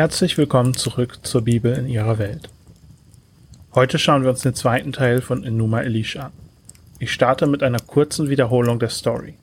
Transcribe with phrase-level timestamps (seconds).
[0.00, 2.48] Herzlich willkommen zurück zur Bibel in ihrer Welt.
[3.74, 6.32] Heute schauen wir uns den zweiten Teil von Enuma Elish an.
[6.98, 9.34] Ich starte mit einer kurzen Wiederholung der Story.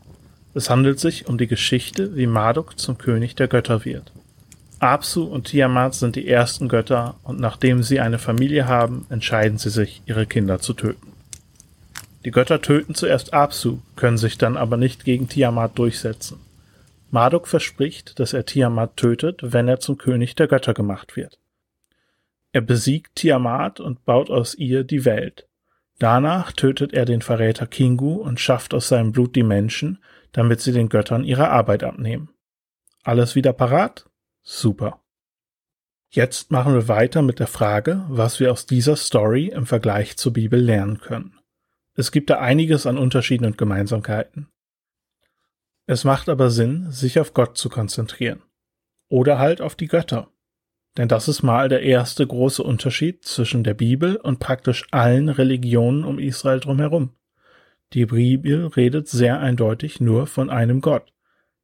[0.56, 4.12] Es handelt sich um die Geschichte, wie Marduk zum König der Götter wird.
[4.80, 9.70] Apsu und Tiamat sind die ersten Götter und nachdem sie eine Familie haben, entscheiden sie
[9.70, 11.14] sich, ihre Kinder zu töten.
[12.26, 16.40] Die Götter töten zuerst Apsu, können sich dann aber nicht gegen Tiamat durchsetzen.
[17.10, 21.40] Marduk verspricht, dass er Tiamat tötet, wenn er zum König der Götter gemacht wird.
[22.52, 25.48] Er besiegt Tiamat und baut aus ihr die Welt.
[26.00, 30.00] Danach tötet er den Verräter Kingu und schafft aus seinem Blut die Menschen,
[30.32, 32.30] damit sie den Göttern ihre Arbeit abnehmen.
[33.04, 34.06] Alles wieder parat?
[34.44, 35.02] Super.
[36.10, 40.34] Jetzt machen wir weiter mit der Frage, was wir aus dieser Story im Vergleich zur
[40.34, 41.40] Bibel lernen können.
[41.96, 44.50] Es gibt da einiges an Unterschieden und Gemeinsamkeiten.
[45.90, 48.44] Es macht aber Sinn, sich auf Gott zu konzentrieren.
[49.08, 50.30] Oder halt auf die Götter.
[50.98, 56.04] Denn das ist mal der erste große Unterschied zwischen der Bibel und praktisch allen Religionen
[56.04, 57.14] um Israel drumherum.
[57.94, 61.14] Die Bibel redet sehr eindeutig nur von einem Gott.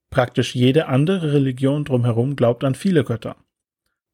[0.10, 3.36] Praktisch jede andere Religion drumherum glaubt an viele Götter.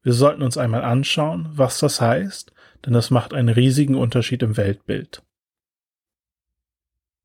[0.02, 2.52] Wir sollten uns einmal anschauen, was das heißt,
[2.84, 5.22] denn es macht einen riesigen Unterschied im Weltbild.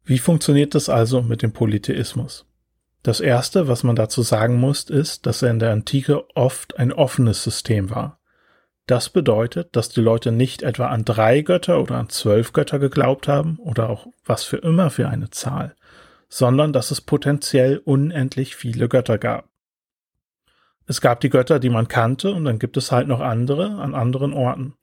[0.03, 2.45] Wie funktioniert das also mit dem Polytheismus?
[3.05, 6.91] Das erste, was man dazu sagen muss, ist, dass er in der Antike oft ein
[6.91, 8.19] offenes System war.
[8.87, 13.27] Das bedeutet, dass die Leute nicht etwa an drei Götter oder an zwölf Götter geglaubt
[13.27, 15.75] haben oder auch was für immer für eine Zahl,
[16.29, 19.49] sondern dass es potenziell unendlich viele Götter gab.
[20.87, 23.93] Es gab die Götter, die man kannte, und dann gibt es halt noch andere an
[23.93, 24.73] anderen Orten.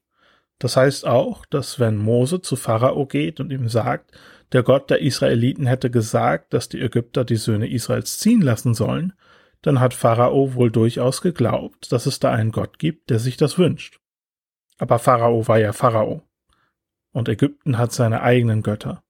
[0.58, 4.12] Das heißt auch, dass wenn Mose zu Pharao geht und ihm sagt,
[4.52, 9.14] der Gott der Israeliten hätte gesagt, dass die Ägypter die Söhne Israels ziehen lassen sollen,
[9.62, 13.58] dann hat Pharao wohl durchaus geglaubt, dass es da einen Gott gibt, der sich das
[13.58, 14.00] wünscht.
[14.78, 16.22] Aber Pharao war ja Pharao.
[17.12, 19.02] Und Ägypten hat seine eigenen Götter.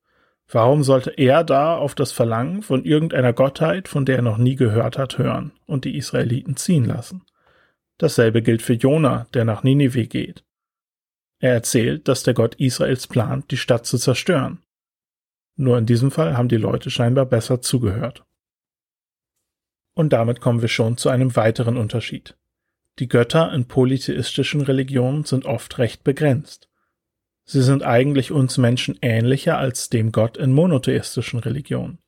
[0.51, 4.55] Warum sollte er da auf das Verlangen von irgendeiner Gottheit, von der er noch nie
[4.55, 7.25] gehört hat, hören und die Israeliten ziehen lassen?
[7.97, 10.45] Dasselbe gilt für Jona, der nach Ninive geht.
[11.43, 14.63] Er erzählt, dass der Gott Israels plant, die Stadt zu zerstören.
[15.57, 18.25] Nur in diesem Fall haben die Leute scheinbar besser zugehört.
[19.93, 22.37] Und damit kommen wir schon zu einem weiteren Unterschied.
[23.01, 26.69] Die Götter in polytheistischen Religionen sind oft recht begrenzt.
[27.45, 31.99] Sie sind eigentlich uns Menschen ähnlicher als dem Gott in monotheistischen Religionen.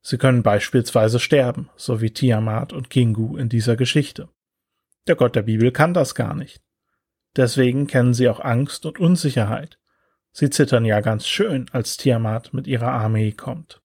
[0.00, 4.28] Sie können beispielsweise sterben, so wie Tiamat und Kingu in dieser Geschichte.
[5.06, 6.60] Der Gott der Bibel kann das gar nicht.
[7.36, 9.78] Deswegen kennen sie auch Angst und Unsicherheit.
[10.32, 13.82] Sie zittern ja ganz schön, als Tiamat mit ihrer Armee kommt.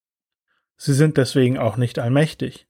[0.77, 2.67] Sie sind deswegen auch nicht allmächtig.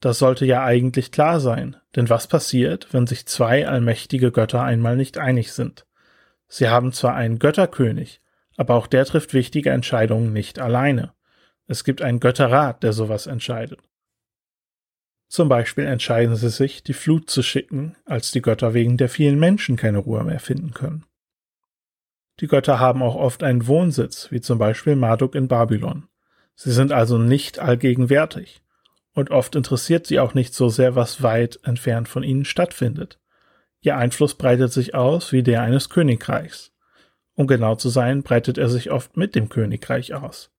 [0.00, 4.96] Das sollte ja eigentlich klar sein, denn was passiert, wenn sich zwei allmächtige Götter einmal
[4.96, 5.86] nicht einig sind?
[6.48, 8.20] Sie haben zwar einen Götterkönig,
[8.56, 11.14] aber auch der trifft wichtige Entscheidungen nicht alleine.
[11.66, 13.80] Es gibt einen Götterrat, der sowas entscheidet.
[15.34, 19.40] Zum Beispiel entscheiden sie sich, die Flut zu schicken, als die Götter wegen der vielen
[19.40, 21.06] Menschen keine Ruhe mehr finden können.
[22.38, 26.06] Die Götter haben auch oft einen Wohnsitz, wie zum Beispiel Marduk in Babylon.
[26.54, 28.62] Sie sind also nicht allgegenwärtig.
[29.12, 33.18] Und oft interessiert sie auch nicht so sehr, was weit entfernt von ihnen stattfindet.
[33.80, 36.70] Ihr Einfluss breitet sich aus wie der eines Königreichs.
[37.34, 40.53] Um genau zu sein, breitet er sich oft mit dem Königreich aus.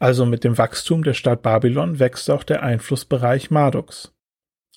[0.00, 4.12] Also mit dem Wachstum der Stadt Babylon wächst auch der Einflussbereich Marduks.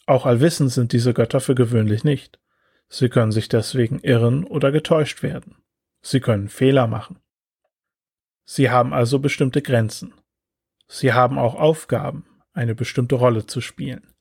[0.05, 2.41] Auch allwissend sind diese Götter für gewöhnlich nicht.
[2.89, 5.55] Sie können sich deswegen irren oder getäuscht werden.
[6.01, 7.19] Sie können Fehler machen.
[8.43, 10.13] Sie haben also bestimmte Grenzen.
[10.89, 14.13] Sie haben auch Aufgaben, eine bestimmte Rolle zu spielen.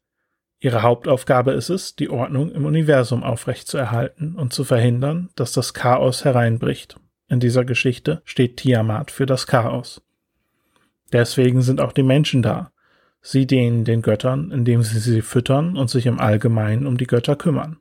[0.61, 6.25] Ihre Hauptaufgabe ist es, die Ordnung im Universum aufrechtzuerhalten und zu verhindern, dass das Chaos
[6.25, 7.01] hereinbricht.
[7.27, 10.01] In dieser Geschichte steht Tiamat für das Chaos.
[11.13, 12.73] Deswegen sind auch die Menschen da.
[13.21, 17.37] Sie dienen den Göttern, indem sie sie füttern und sich im Allgemeinen um die Götter
[17.37, 17.79] kümmern.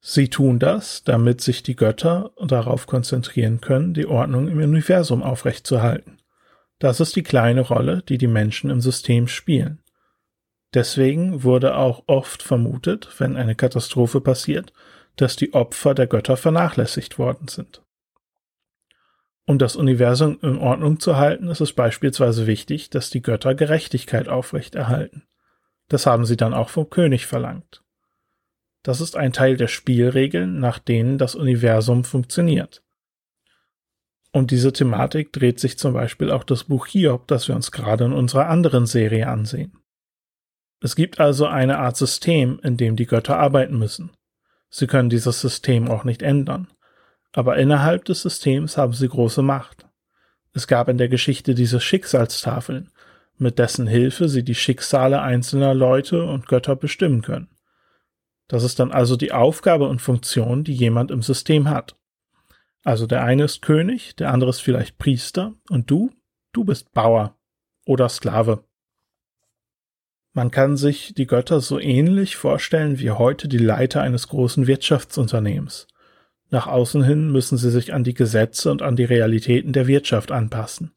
[0.00, 6.18] Sie tun das, damit sich die Götter darauf konzentrieren können, die Ordnung im Universum aufrechtzuerhalten.
[6.78, 9.82] Das ist die kleine Rolle, die die Menschen im System spielen.
[10.74, 14.72] Deswegen wurde auch oft vermutet, wenn eine Katastrophe passiert,
[15.16, 17.82] dass die Opfer der Götter vernachlässigt worden sind.
[19.48, 24.28] Um das Universum in Ordnung zu halten, ist es beispielsweise wichtig, dass die Götter Gerechtigkeit
[24.28, 25.22] aufrechterhalten.
[25.88, 27.82] Das haben sie dann auch vom König verlangt.
[28.82, 32.84] Das ist ein Teil der Spielregeln, nach denen das Universum funktioniert.
[34.32, 38.04] Um diese Thematik dreht sich zum Beispiel auch das Buch Hiob, das wir uns gerade
[38.04, 39.78] in unserer anderen Serie ansehen.
[40.82, 44.10] Es gibt also eine Art System, in dem die Götter arbeiten müssen.
[44.68, 46.68] Sie können dieses System auch nicht ändern.
[47.32, 49.86] Aber innerhalb des Systems haben sie große Macht.
[50.52, 52.90] Es gab in der Geschichte diese Schicksalstafeln,
[53.36, 57.48] mit dessen Hilfe sie die Schicksale einzelner Leute und Götter bestimmen können.
[58.48, 61.96] Das ist dann also die Aufgabe und Funktion, die jemand im System hat.
[62.82, 66.10] Also der eine ist König, der andere ist vielleicht Priester und du,
[66.52, 67.36] du bist Bauer
[67.86, 68.64] oder Sklave.
[70.32, 75.88] Man kann sich die Götter so ähnlich vorstellen wie heute die Leiter eines großen Wirtschaftsunternehmens.
[76.50, 80.32] Nach außen hin müssen sie sich an die Gesetze und an die Realitäten der Wirtschaft
[80.32, 80.92] anpassen.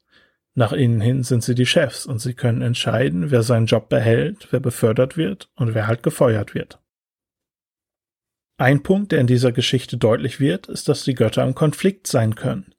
[0.54, 4.48] Nach innen hin sind sie die Chefs und sie können entscheiden, wer seinen Job behält,
[4.50, 6.78] wer befördert wird und wer halt gefeuert wird.
[8.58, 12.34] Ein Punkt, der in dieser Geschichte deutlich wird, ist, dass die Götter im Konflikt sein
[12.34, 12.74] können.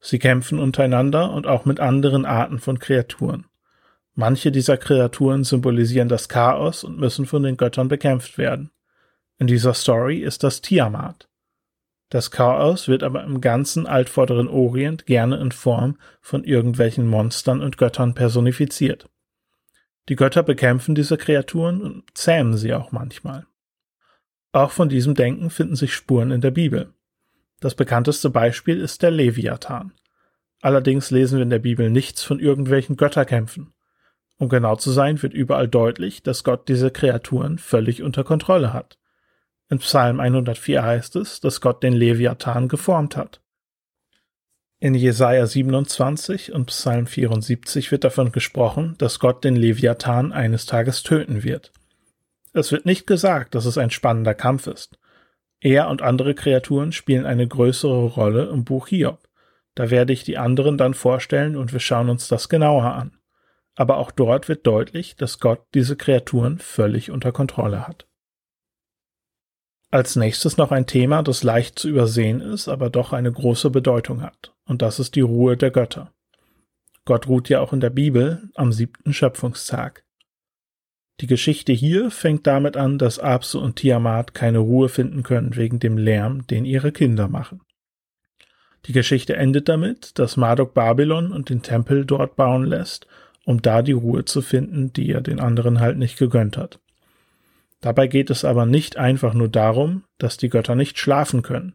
[0.00, 3.46] Sie kämpfen untereinander und auch mit anderen Arten von Kreaturen.
[4.14, 8.70] Manche dieser Kreaturen symbolisieren das Chaos und müssen von den Göttern bekämpft werden.
[9.38, 11.27] In dieser Story ist das Tiamat.
[12.10, 17.76] Das Chaos wird aber im ganzen altvorderen Orient gerne in Form von irgendwelchen Monstern und
[17.76, 19.10] Göttern personifiziert.
[20.08, 23.46] Die Götter bekämpfen diese Kreaturen und zähmen sie auch manchmal.
[24.52, 26.94] Auch von diesem Denken finden sich Spuren in der Bibel.
[27.60, 29.92] Das bekannteste Beispiel ist der Leviathan.
[30.62, 33.74] Allerdings lesen wir in der Bibel nichts von irgendwelchen Götterkämpfen.
[34.38, 38.98] Um genau zu sein, wird überall deutlich, dass Gott diese Kreaturen völlig unter Kontrolle hat.
[39.70, 43.42] In Psalm 104 heißt es, dass Gott den Leviathan geformt hat.
[44.80, 51.02] In Jesaja 27 und Psalm 74 wird davon gesprochen, dass Gott den Leviathan eines Tages
[51.02, 51.72] töten wird.
[52.52, 54.98] Es wird nicht gesagt, dass es ein spannender Kampf ist.
[55.60, 59.28] Er und andere Kreaturen spielen eine größere Rolle im Buch Hiob.
[59.74, 63.18] Da werde ich die anderen dann vorstellen und wir schauen uns das genauer an.
[63.74, 68.07] Aber auch dort wird deutlich, dass Gott diese Kreaturen völlig unter Kontrolle hat.
[69.90, 74.22] Als nächstes noch ein Thema, das leicht zu übersehen ist, aber doch eine große Bedeutung
[74.22, 76.12] hat, und das ist die Ruhe der Götter.
[77.06, 80.04] Gott ruht ja auch in der Bibel am siebten Schöpfungstag.
[81.20, 85.80] Die Geschichte hier fängt damit an, dass Apsu und Tiamat keine Ruhe finden können wegen
[85.80, 87.62] dem Lärm, den ihre Kinder machen.
[88.84, 93.06] Die Geschichte endet damit, dass Marduk Babylon und den Tempel dort bauen lässt,
[93.46, 96.78] um da die Ruhe zu finden, die er den anderen halt nicht gegönnt hat.
[97.80, 101.74] Dabei geht es aber nicht einfach nur darum, dass die Götter nicht schlafen können.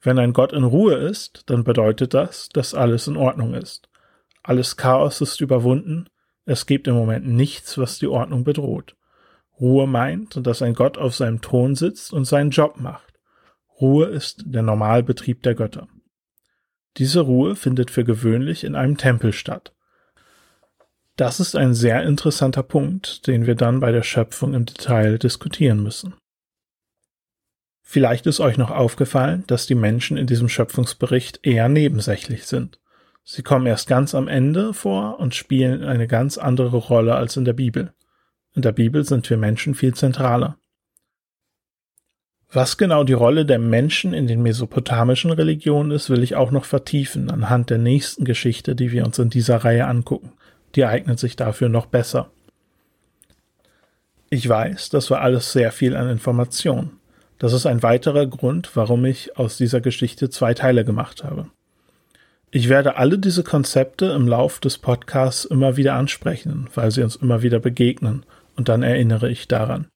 [0.00, 3.88] Wenn ein Gott in Ruhe ist, dann bedeutet das, dass alles in Ordnung ist.
[4.42, 6.08] Alles Chaos ist überwunden,
[6.44, 8.96] es gibt im Moment nichts, was die Ordnung bedroht.
[9.60, 13.20] Ruhe meint, dass ein Gott auf seinem Thron sitzt und seinen Job macht.
[13.80, 15.86] Ruhe ist der Normalbetrieb der Götter.
[16.96, 19.72] Diese Ruhe findet für gewöhnlich in einem Tempel statt.
[21.16, 25.82] Das ist ein sehr interessanter Punkt, den wir dann bei der Schöpfung im Detail diskutieren
[25.82, 26.14] müssen.
[27.82, 32.80] Vielleicht ist euch noch aufgefallen, dass die Menschen in diesem Schöpfungsbericht eher nebensächlich sind.
[33.24, 37.44] Sie kommen erst ganz am Ende vor und spielen eine ganz andere Rolle als in
[37.44, 37.92] der Bibel.
[38.54, 40.56] In der Bibel sind wir Menschen viel zentraler.
[42.50, 46.64] Was genau die Rolle der Menschen in den mesopotamischen Religionen ist, will ich auch noch
[46.64, 50.32] vertiefen anhand der nächsten Geschichte, die wir uns in dieser Reihe angucken
[50.74, 52.30] die eignet sich dafür noch besser.
[54.30, 56.92] Ich weiß, das war alles sehr viel an Information.
[57.38, 61.48] Das ist ein weiterer Grund, warum ich aus dieser Geschichte zwei Teile gemacht habe.
[62.50, 67.16] Ich werde alle diese Konzepte im Lauf des Podcasts immer wieder ansprechen, weil sie uns
[67.16, 68.24] immer wieder begegnen,
[68.56, 69.88] und dann erinnere ich daran.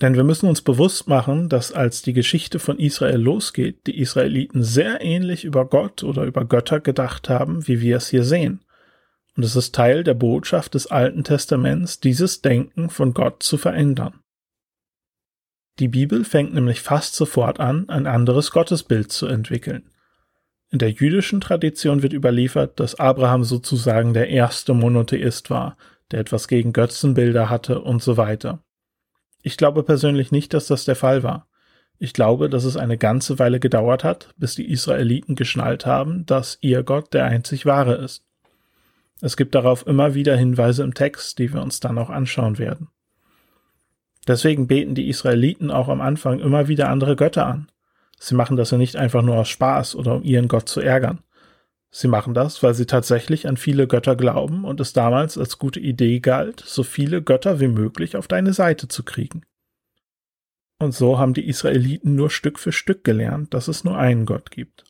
[0.00, 4.62] Denn wir müssen uns bewusst machen, dass als die Geschichte von Israel losgeht, die Israeliten
[4.62, 8.60] sehr ähnlich über Gott oder über Götter gedacht haben, wie wir es hier sehen.
[9.36, 14.20] Und es ist Teil der Botschaft des Alten Testaments, dieses Denken von Gott zu verändern.
[15.78, 19.90] Die Bibel fängt nämlich fast sofort an, ein anderes Gottesbild zu entwickeln.
[20.70, 25.76] In der jüdischen Tradition wird überliefert, dass Abraham sozusagen der erste Monotheist war,
[26.10, 28.62] der etwas gegen Götzenbilder hatte und so weiter.
[29.42, 31.48] Ich glaube persönlich nicht, dass das der Fall war.
[31.98, 36.58] Ich glaube, dass es eine ganze Weile gedauert hat, bis die Israeliten geschnallt haben, dass
[36.60, 38.24] ihr Gott der einzig wahre ist.
[39.22, 42.88] Es gibt darauf immer wieder Hinweise im Text, die wir uns dann auch anschauen werden.
[44.26, 47.70] Deswegen beten die Israeliten auch am Anfang immer wieder andere Götter an.
[48.18, 51.20] Sie machen das ja nicht einfach nur aus Spaß oder um ihren Gott zu ärgern.
[51.88, 55.78] Sie machen das, weil sie tatsächlich an viele Götter glauben und es damals als gute
[55.78, 59.42] Idee galt, so viele Götter wie möglich auf deine Seite zu kriegen.
[60.80, 64.50] Und so haben die Israeliten nur Stück für Stück gelernt, dass es nur einen Gott
[64.50, 64.84] gibt.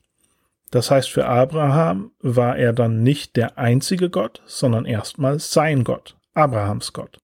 [0.73, 6.17] Das heißt, für Abraham war er dann nicht der einzige Gott, sondern erstmals sein Gott,
[6.33, 7.19] Abrahams Gott.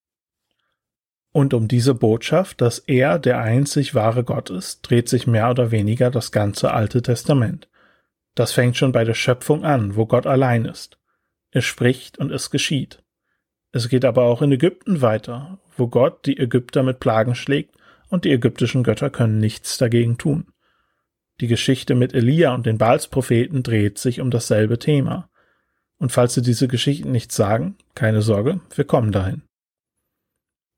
[1.32, 5.70] Und um diese Botschaft, dass er der einzig wahre Gott ist, dreht sich mehr oder
[5.70, 7.70] weniger das ganze Alte Testament.
[8.34, 10.98] Das fängt schon bei der Schöpfung an, wo Gott allein ist.
[11.50, 13.02] Er spricht und es geschieht.
[13.72, 17.76] Es geht aber auch in Ägypten weiter, wo Gott die Ägypter mit Plagen schlägt
[18.10, 20.52] und die ägyptischen Götter können nichts dagegen tun.
[21.40, 25.30] Die Geschichte mit Elia und den Baalspropheten dreht sich um dasselbe Thema.
[25.98, 29.42] Und falls Sie diese Geschichten nicht sagen, keine Sorge, wir kommen dahin.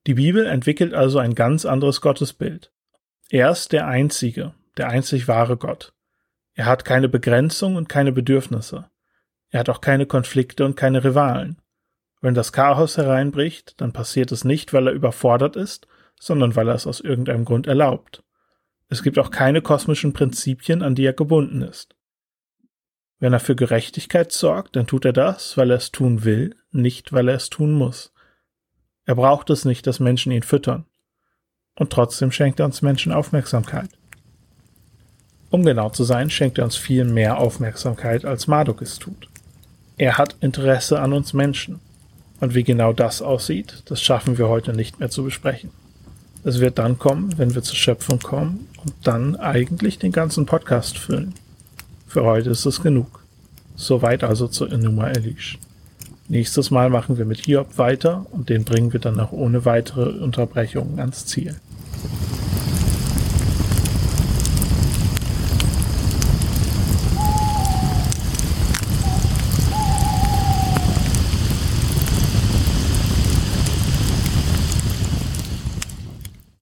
[0.07, 2.71] Die Bibel entwickelt also ein ganz anderes Gottesbild.
[3.29, 5.93] Er ist der einzige, der einzig wahre Gott.
[6.53, 8.89] Er hat keine Begrenzung und keine Bedürfnisse.
[9.49, 11.57] Er hat auch keine Konflikte und keine Rivalen.
[12.21, 15.87] Wenn das Chaos hereinbricht, dann passiert es nicht, weil er überfordert ist,
[16.19, 18.23] sondern weil er es aus irgendeinem Grund erlaubt.
[18.91, 21.95] Es gibt auch keine kosmischen Prinzipien, an die er gebunden ist.
[23.19, 27.13] Wenn er für Gerechtigkeit sorgt, dann tut er das, weil er es tun will, nicht
[27.13, 28.11] weil er es tun muss.
[29.05, 30.87] Er braucht es nicht, dass Menschen ihn füttern.
[31.75, 33.89] Und trotzdem schenkt er uns Menschen Aufmerksamkeit.
[35.51, 39.29] Um genau zu sein, schenkt er uns viel mehr Aufmerksamkeit, als Marduk es tut.
[39.97, 41.79] Er hat Interesse an uns Menschen.
[42.41, 45.69] Und wie genau das aussieht, das schaffen wir heute nicht mehr zu besprechen.
[46.43, 50.97] Es wird dann kommen, wenn wir zur Schöpfung kommen und dann eigentlich den ganzen Podcast
[50.97, 51.35] füllen.
[52.07, 53.23] Für heute ist es genug.
[53.75, 55.59] Soweit also zu Enuma Elish.
[56.27, 60.09] Nächstes Mal machen wir mit Hiob weiter und den bringen wir dann auch ohne weitere
[60.23, 61.55] Unterbrechungen ans Ziel.